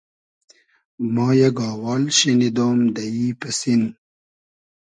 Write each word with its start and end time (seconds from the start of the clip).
ما 1.13 1.27
یئگ 1.39 1.57
آوال 1.71 2.03
شینیدۉم 2.17 2.77
دۂ 2.95 3.03
ای 3.15 3.27
پئسین 3.39 3.81